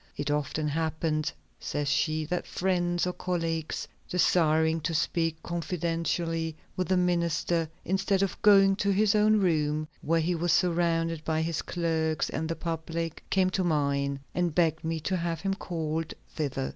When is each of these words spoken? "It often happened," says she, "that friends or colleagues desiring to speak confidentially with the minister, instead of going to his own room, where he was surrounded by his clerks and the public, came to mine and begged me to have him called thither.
"It 0.17 0.31
often 0.31 0.67
happened," 0.69 1.31
says 1.59 1.87
she, 1.87 2.25
"that 2.25 2.47
friends 2.47 3.05
or 3.05 3.13
colleagues 3.13 3.87
desiring 4.09 4.79
to 4.81 4.95
speak 4.95 5.37
confidentially 5.43 6.55
with 6.75 6.87
the 6.87 6.97
minister, 6.97 7.69
instead 7.85 8.23
of 8.23 8.41
going 8.41 8.75
to 8.77 8.89
his 8.89 9.13
own 9.13 9.39
room, 9.39 9.87
where 10.01 10.19
he 10.21 10.33
was 10.33 10.53
surrounded 10.53 11.23
by 11.23 11.43
his 11.43 11.61
clerks 11.61 12.31
and 12.31 12.49
the 12.49 12.55
public, 12.55 13.23
came 13.29 13.51
to 13.51 13.63
mine 13.63 14.19
and 14.33 14.55
begged 14.55 14.83
me 14.83 14.99
to 15.01 15.17
have 15.17 15.41
him 15.41 15.53
called 15.53 16.15
thither. 16.35 16.69